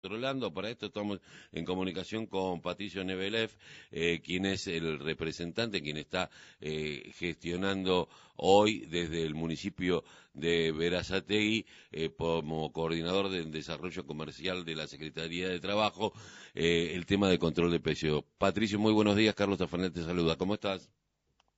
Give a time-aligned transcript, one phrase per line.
[0.00, 0.52] controlando.
[0.52, 1.20] Para esto estamos
[1.52, 3.50] en comunicación con Patricio Nebelev,
[3.90, 11.66] eh, quien es el representante, quien está eh, gestionando hoy desde el municipio de Verazategui
[11.90, 16.12] eh, como coordinador del desarrollo comercial de la Secretaría de Trabajo
[16.54, 18.24] el tema de control de precios.
[18.38, 19.34] Patricio, muy buenos días.
[19.34, 20.36] Carlos Tafanel te saluda.
[20.36, 20.90] ¿Cómo estás?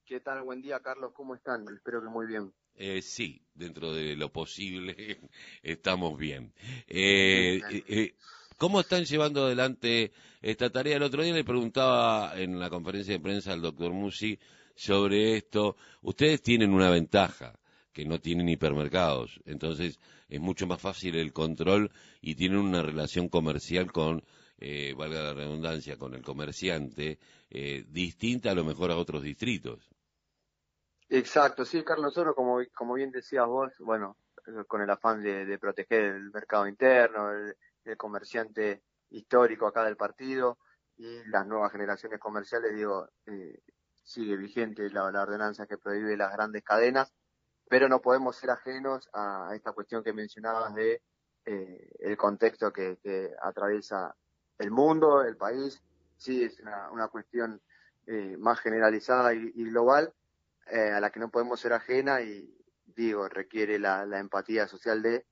[0.05, 0.43] ¿Qué tal?
[0.43, 1.13] Buen día, Carlos.
[1.15, 1.65] ¿Cómo están?
[1.73, 2.53] Espero que muy bien.
[3.03, 5.21] Sí, dentro de lo posible
[5.63, 6.53] estamos bien.
[6.89, 8.15] Eh, eh,
[8.57, 10.13] ¿Cómo están llevando adelante
[10.43, 10.97] esta tarea?
[10.97, 14.39] El otro día le preguntaba en la conferencia de prensa al doctor Musi
[14.75, 15.77] sobre esto.
[16.03, 17.59] Ustedes tienen una ventaja,
[17.93, 21.91] que no tienen hipermercados, entonces es mucho más fácil el control
[22.23, 24.23] y tienen una relación comercial con,
[24.59, 27.19] eh, valga la redundancia, con el comerciante,
[27.51, 29.90] eh, distinta a lo mejor a otros distritos.
[31.13, 34.17] Exacto, sí, Carlos, nosotros como, como bien decías vos, bueno,
[34.69, 37.57] con el afán de, proteger el mercado interno, el,
[37.97, 40.59] comerciante histórico acá del partido
[40.97, 43.61] y las nuevas generaciones comerciales, digo, eh,
[44.05, 47.13] sigue vigente la, ordenanza que prohíbe las grandes cadenas,
[47.69, 51.03] pero no podemos ser ajenos a, esta cuestión que mencionabas de
[51.45, 54.15] eh, el contexto que, atraviesa
[54.59, 55.83] el mundo, el país,
[56.17, 57.61] sí es una, cuestión
[58.07, 60.15] eh, más generalizada y, global
[60.71, 62.49] a la que no podemos ser ajena y
[62.87, 65.25] digo, requiere la empatía social de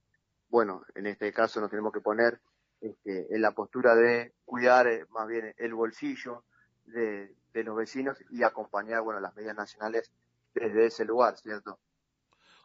[0.48, 2.40] bueno, en este caso nos tenemos que poner
[2.80, 6.44] este, en la postura de cuidar eh, más bien el bolsillo
[6.86, 10.12] de, los vecinos y acompañar, bueno, las medidas nacionales
[10.54, 11.80] desde ese lugar, ¿cierto?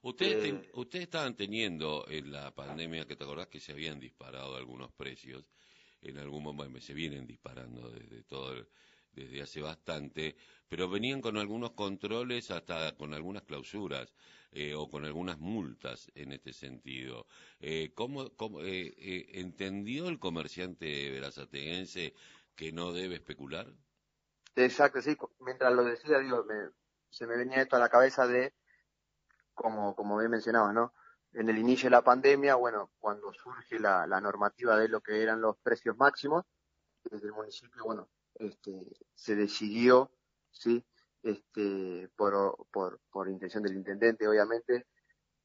[0.03, 4.55] Ustedes, eh, ustedes estaban teniendo en la pandemia, que te acordás que se habían disparado
[4.55, 5.47] algunos precios,
[6.03, 8.67] en algún momento se vienen disparando desde todo
[9.13, 10.35] desde hace bastante,
[10.67, 14.13] pero venían con algunos controles hasta con algunas clausuras.
[14.55, 17.25] Eh, o con algunas multas en este sentido.
[17.59, 18.25] Eh, ¿cómo,
[18.61, 22.13] eh, eh, ¿Entendió el comerciante verazateguense
[22.55, 23.73] que no debe especular?
[24.55, 25.17] Exacto, sí.
[25.39, 26.45] Mientras lo decía, digo,
[27.09, 28.53] se me venía esto a la cabeza de,
[29.55, 30.93] como, como bien mencionaba, ¿no?
[31.31, 35.23] En el inicio de la pandemia, bueno, cuando surge la, la normativa de lo que
[35.23, 36.45] eran los precios máximos,
[37.03, 38.07] desde el municipio, bueno,
[38.43, 40.11] este, se decidió,
[40.51, 40.85] ¿sí?
[41.21, 44.87] este, por, por, intención del intendente, obviamente,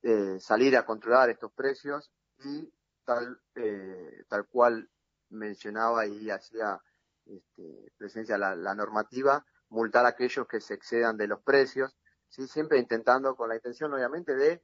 [0.03, 2.11] eh, salir a controlar estos precios
[2.45, 2.73] y
[3.05, 4.91] tal, eh, tal cual
[5.31, 6.81] mencionaba y hacía
[7.27, 11.97] este, presencia la, normativa, multar a aquellos que se excedan de los precios,
[12.29, 12.47] ¿sí?
[12.49, 14.63] siempre intentando con la intención, obviamente, de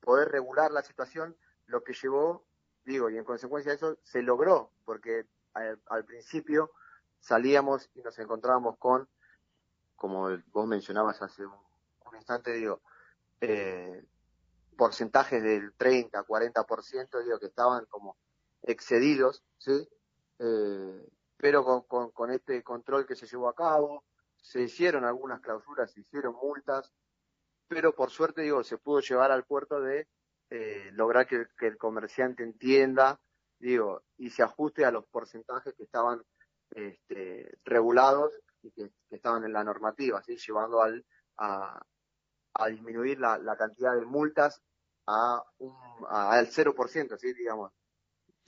[0.00, 1.36] poder regular la situación,
[1.66, 2.46] lo que llevó,
[2.84, 6.72] digo, y en consecuencia de eso se logró, porque al, al principio
[7.26, 9.08] salíamos y nos encontrábamos con
[9.96, 11.54] como vos mencionabas hace un,
[12.14, 12.80] instante, digo,
[13.40, 14.04] eh,
[14.76, 18.16] porcentajes del 30, 40%, digo, que estaban como
[18.62, 19.86] excedidos, ¿sí?
[20.38, 24.04] Eh, pero con, con, este control que se llevó a cabo,
[24.40, 26.92] se hicieron algunas clausuras, se hicieron multas,
[27.68, 30.08] pero por suerte, digo, se pudo llevar al puerto de
[30.50, 33.20] eh, lograr que, que, el comerciante entienda,
[33.58, 36.22] digo, y se ajuste a los porcentajes que estaban
[36.76, 40.36] este, regulados que, estaban en la normativa, ¿sí?
[40.36, 41.04] llevando al,
[41.38, 41.80] a,
[42.68, 44.62] disminuir la, cantidad de multas
[45.06, 45.74] a un,
[46.08, 47.32] al 0%, ¿sí?
[47.32, 47.72] digamos.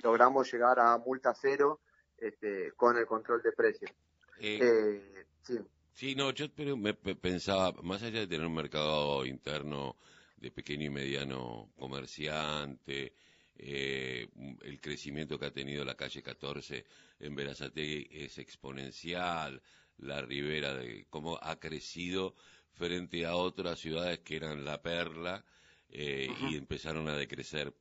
[0.03, 1.81] Logramos llegar a multa cero
[2.17, 3.91] este, con el control de precios.
[4.39, 5.59] Eh, eh, sí.
[5.93, 6.47] sí, no, yo
[6.77, 9.97] me pensaba, más allá de tener un mercado interno
[10.37, 13.15] de pequeño y mediano comerciante,
[13.59, 14.29] eh,
[14.63, 16.85] el crecimiento que ha tenido la calle 14
[17.21, 19.61] en Verazategui es exponencial,
[19.99, 22.35] la ribera de cómo ha crecido
[22.73, 25.45] frente a otras ciudades que eran la perla
[25.91, 27.75] eh, y empezaron a decrecer,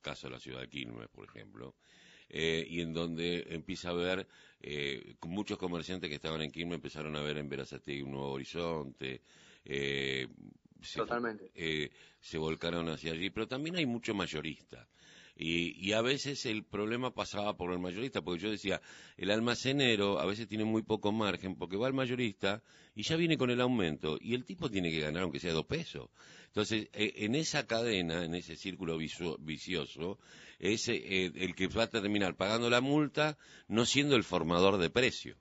[0.00, 1.74] caso de la ciudad de Quilmes, por ejemplo,
[2.28, 4.26] eh, y en donde empieza a ver
[4.60, 9.22] eh, muchos comerciantes que estaban en Quilmes empezaron a ver en Verazategui un nuevo horizonte.
[9.64, 11.50] Se, Totalmente.
[12.20, 14.88] se volcaron hacia allí, pero también hay mucho mayorista.
[15.40, 18.82] Y, a veces el problema pasaba por el mayorista, porque yo decía,
[19.16, 22.60] el almacenero a veces tiene muy poco margen, porque va al mayorista
[22.96, 25.66] y ya viene con el aumento, y el tipo tiene que ganar aunque sea dos
[25.66, 26.10] pesos.
[26.48, 30.18] Entonces, e, en esa cadena, en ese círculo vicioso,
[30.58, 33.38] es eh, el que va a terminar pagando la multa,
[33.68, 35.36] no siendo el formador de precio.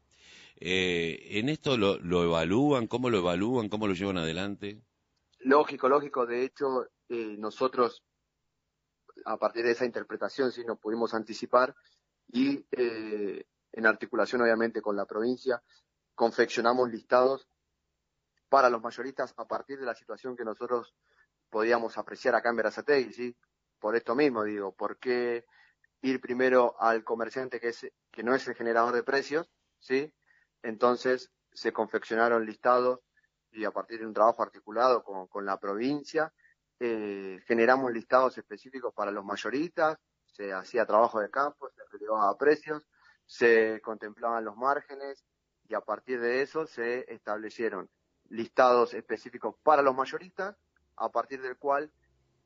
[0.59, 2.85] Eh, ¿En esto lo, lo, evalúan?
[2.85, 3.69] ¿Cómo lo evalúan?
[3.69, 4.79] ¿Cómo lo llevan adelante?
[5.39, 6.27] Lógico, lógico.
[6.27, 8.03] De hecho, eh, nosotros
[9.27, 11.75] a partir de esa interpretación sí nos pudimos anticipar
[12.27, 15.61] y eh, en articulación obviamente con la provincia
[16.15, 17.47] confeccionamos listados
[18.49, 20.95] para los mayoristas a partir de la situación que nosotros
[21.49, 23.37] podíamos apreciar acá en Verazategui, ¿sí?
[23.79, 25.45] Por esto mismo, digo, porque
[26.01, 30.13] ir primero al comerciante que, es, que no es el generador de precios, ¿sí?
[30.63, 33.01] Entonces se confeccionaron listados
[33.51, 36.33] y a partir de un trabajo articulado con, con la provincia,
[36.79, 42.85] eh, generamos listados específicos para los mayoristas, se hacía trabajo de campo, se relevaba precios,
[43.25, 45.25] se contemplaban los márgenes
[45.67, 47.89] y a partir de eso se establecieron
[48.29, 50.55] listados específicos para los mayoristas,
[50.97, 51.91] a partir del cual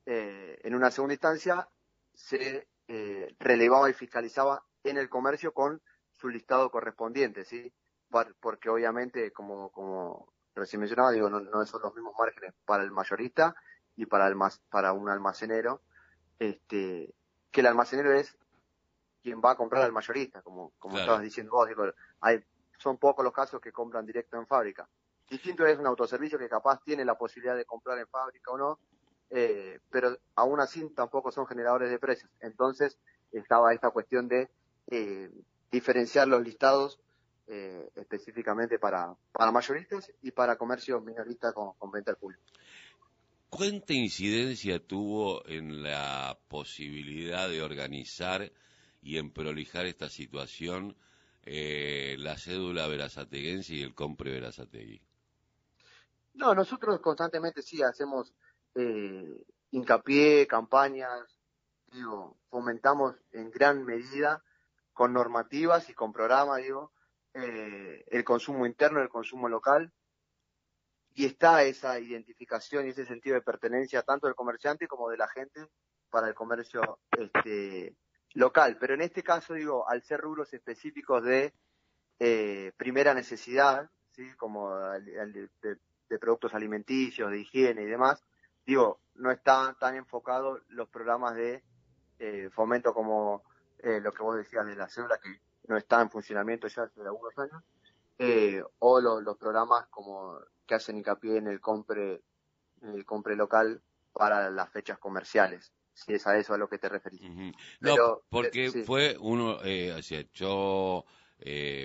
[0.05, 1.67] eh, en una segunda instancia
[2.13, 5.81] se eh, relevaba y fiscalizaba en el comercio con
[6.13, 7.73] su listado correspondiente, ¿sí?
[8.39, 12.91] Porque obviamente, como, como recién mencionaba, digo, no, no son los mismos márgenes para el
[12.91, 13.55] mayorista
[14.01, 14.35] y para, el,
[14.71, 15.81] para un almacenero,
[16.39, 17.13] este,
[17.51, 18.35] que el almacenero es
[19.21, 21.83] quien va a comprar al mayorista, como, como estabas diciendo vos, digo,
[22.19, 22.43] hay,
[22.79, 24.89] son pocos los casos que compran directo en fábrica.
[25.29, 28.79] Distinto es un autoservicio que capaz tiene la posibilidad de comprar en fábrica o no,
[29.29, 32.31] eh, pero aún así tampoco son generadores de precios.
[32.39, 32.97] Entonces
[33.31, 34.49] estaba esta cuestión de
[34.87, 35.29] eh,
[35.71, 36.99] diferenciar los listados
[37.47, 42.41] eh, específicamente para, para mayoristas y para comercios minoristas con, venta al público.
[43.51, 48.49] ¿Cuánta incidencia tuvo en la posibilidad de organizar
[49.01, 50.95] y en prolijar esta situación
[51.43, 55.01] la cédula verazateguense y el compre verazategui?
[56.35, 58.33] No, nosotros constantemente sí hacemos
[58.73, 61.37] eh, hincapié, campañas,
[61.91, 64.41] digo, fomentamos en gran medida
[64.93, 66.93] con normativas y con programas, digo,
[67.33, 69.91] eh, el consumo interno, el consumo local,
[71.13, 75.27] y está esa identificación y ese sentido de pertenencia tanto del comerciante como de la
[75.27, 75.67] gente
[76.09, 77.95] para el comercio este,
[78.33, 78.77] local.
[78.79, 81.53] Pero en este caso, digo, al ser rubros específicos de
[82.19, 84.31] eh, primera necesidad, ¿sí?
[84.37, 88.23] como el, de productos alimenticios, de higiene y demás,
[88.65, 91.63] digo, no están tan enfocados los programas de
[92.19, 93.43] eh, fomento como
[93.79, 97.01] eh, lo que vos decías de la célula, que no está en funcionamiento ya hace
[97.01, 97.63] algunos años,
[98.17, 102.21] eh, o los programas como que hacen hincapié en el compre,
[102.81, 103.81] en el compre local
[104.13, 107.21] para las fechas comerciales si es a eso a lo que te referís.
[107.79, 109.93] No, porque fue uno, eh,
[110.33, 111.05] yo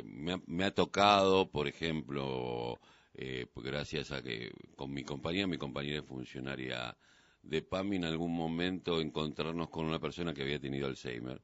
[0.05, 2.79] me, me, ha tocado, por ejemplo,
[3.19, 6.95] eh, gracias a que con mi compañía, mi compañera es funcionaria
[7.43, 11.41] de PAMI, en algún momento encontrarnos con una persona que había tenido Alzheimer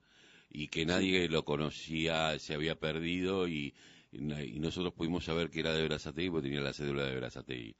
[0.50, 3.75] y que nadie lo conocía, se había perdido y,
[4.12, 7.75] y nosotros pudimos saber que era de Berazategui porque tenía la cédula de Berazategui.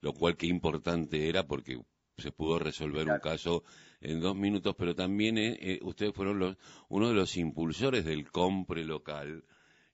[0.00, 1.80] Lo cual que importante era porque
[2.18, 3.62] se pudo resolver un caso
[4.00, 6.56] en dos minutos, pero también eh, eh, ustedes fueron los,
[6.88, 9.44] uno de los impulsores del compre local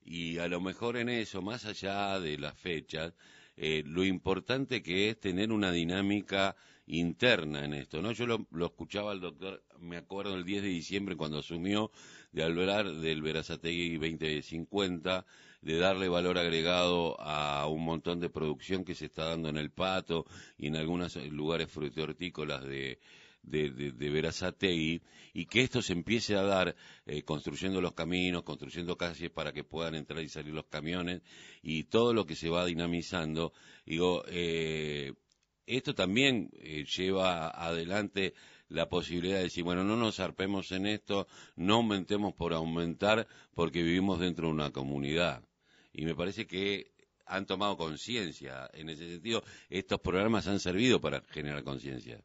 [0.05, 3.13] y a lo mejor en eso, más allá de las fechas,
[3.57, 6.57] eh, lo importante que es tener una dinámica
[6.87, 8.13] interna en esto, ¿no?
[8.13, 11.91] Yo lo, escuchaba al doctor, me acuerdo el 10 de diciembre cuando asumió
[12.33, 15.25] de hablar del Verazategui 2050,
[15.63, 19.71] de darle valor agregado a un montón de producción que se está dando en el
[19.71, 20.27] pato
[20.59, 22.99] y en algunos lugares frutícolas de,
[23.43, 25.01] de, de, de
[25.35, 26.77] y que esto se empiece a dar
[27.07, 31.23] eh, construyendo los caminos, construyendo calles para que puedan entrar y salir los camiones
[31.63, 33.53] y todo lo que se va dinamizando.
[33.87, 35.15] Digo, eh,
[35.67, 38.35] esto también eh, lleva adelante
[38.69, 41.27] la posibilidad de decir, bueno, no nos zarpemos en esto,
[41.57, 45.43] no aumentemos por aumentar porque vivimos dentro de una comunidad.
[45.93, 46.93] Y me parece que
[47.27, 49.43] han tomado conciencia en ese sentido.
[49.69, 52.23] Estos programas han servido para generar conciencia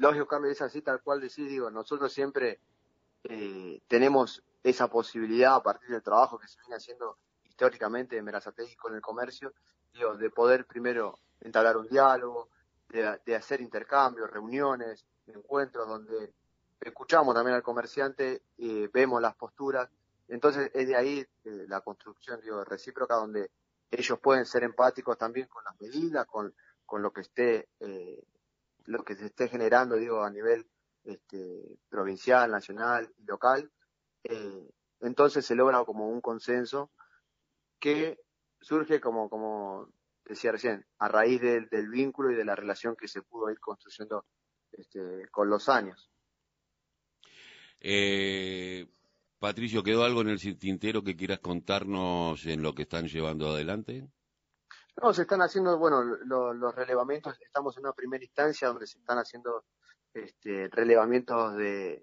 [0.00, 2.58] lógico, Carlos, es así tal cual decís, digo, nosotros siempre
[3.24, 8.76] eh, tenemos esa posibilidad a partir del trabajo que se viene haciendo históricamente en Merazategui
[8.76, 9.52] con el comercio,
[9.92, 12.48] digo, de poder primero entablar un diálogo,
[12.88, 16.32] de, hacer intercambios, reuniones, encuentros donde
[16.80, 19.88] escuchamos también al comerciante, y vemos las posturas,
[20.30, 23.50] entonces es de ahí eh, la construcción digo, recíproca donde
[23.90, 26.54] ellos pueden ser empáticos también con las medidas, con,
[26.86, 28.22] con lo que esté eh,
[28.86, 30.66] lo que se esté generando, digo, a nivel
[31.04, 33.70] este, provincial, nacional y local,
[34.24, 34.68] eh,
[35.00, 36.90] entonces se logra como un consenso
[37.78, 38.18] que
[38.60, 39.88] surge como, como
[40.24, 44.26] decía recién, a raíz del, vínculo y de la relación que se pudo ir construyendo
[44.72, 46.10] este, con los años.
[49.40, 54.06] Patricio, ¿quedó algo en el tintero que quieras contarnos en lo que están llevando adelante?
[55.02, 59.16] No, se están haciendo, bueno, los relevamientos, estamos en una primera instancia donde se están
[59.16, 59.64] haciendo
[60.12, 62.02] este, relevamientos de,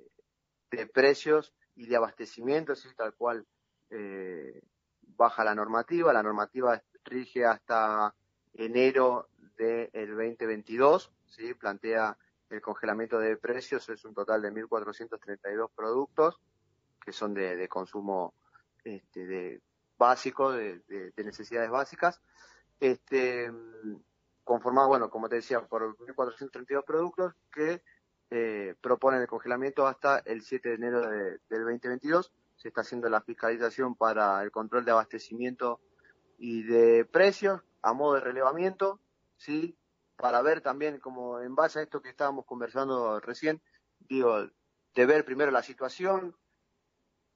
[0.91, 3.45] precios y de abastecimiento, así tal cual
[3.91, 4.59] eh,
[5.01, 6.11] baja la normativa.
[6.11, 8.15] La normativa rige hasta
[8.55, 11.53] enero del 2022, ¿sí?
[11.53, 12.17] plantea
[12.49, 16.41] el congelamiento de precios, es un total de 1.432 productos
[17.07, 18.33] que son de, consumo
[18.83, 19.61] este, de
[19.97, 22.19] básico, de, necesidades básicas,
[22.81, 23.49] este,
[24.43, 27.81] conformado, bueno, como te decía, por 1.432 productos que
[28.29, 32.33] eh, proponen el congelamiento hasta el 7 de enero del 2022.
[32.57, 35.79] Se está haciendo la fiscalización para el control de abastecimiento
[36.37, 38.99] y de precios a modo de relevamiento,
[39.37, 39.77] ¿sí?
[40.17, 43.61] Para ver también, como en base a esto que estábamos conversando recién,
[44.09, 44.49] digo,
[44.93, 46.35] de ver primero la situación,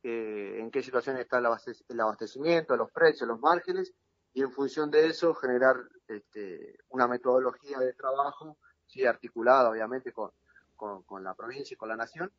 [0.03, 3.93] eh, en qué situación está el, abastecimiento, los precios, los márgenes,
[4.33, 5.75] y en función de eso generar
[6.07, 10.31] este, una metodología de trabajo, sí, articulada obviamente con,
[10.75, 12.31] con, la provincia y con la nación,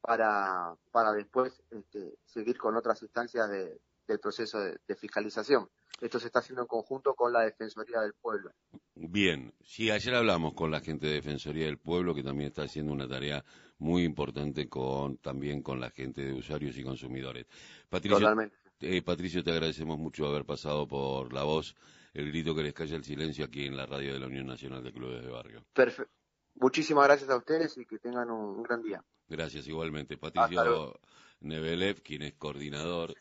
[0.00, 5.68] para, para después este, seguir con otras instancias del proceso de fiscalización.
[6.00, 8.50] Esto se está haciendo en conjunto con la Defensoría del Pueblo.
[8.94, 12.92] Bien, sí, ayer hablamos con la gente de Defensoría del Pueblo, que también está haciendo
[12.92, 13.44] una tarea
[13.78, 17.46] muy importante con también con la gente de usuarios y consumidores.
[17.88, 18.56] Patricio, Totalmente.
[18.80, 21.74] Eh, Patricio, te agradecemos mucho haber pasado por la voz,
[22.12, 24.82] el grito que les calla el silencio aquí en la radio de la Unión Nacional
[24.82, 25.64] de Clubes de Barrio.
[25.72, 26.12] Perfecto.
[26.56, 29.02] Muchísimas gracias a ustedes y que tengan un, gran día.
[29.28, 30.16] Gracias igualmente.
[30.16, 31.00] Patricio
[31.40, 33.14] Nevelev, quien es coordinador